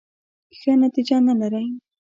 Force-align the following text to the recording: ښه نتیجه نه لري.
ښه 0.59 0.71
نتیجه 0.83 1.17
نه 1.27 1.33
لري. 1.41 1.65